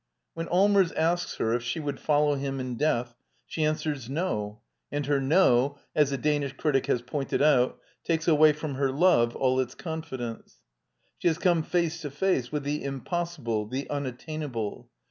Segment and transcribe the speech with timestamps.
[0.33, 3.13] When Allmers asks her if she would follow him in death,
[3.45, 4.59] she answers" No,"
[4.91, 8.97] and her" no," as a Danish critic has pointed out, t akes awa y JronaJhfir,
[8.97, 10.55] love all its ^nfidcn ce.
[11.19, 14.89] She has come lace to face with the impossible, the unattainable.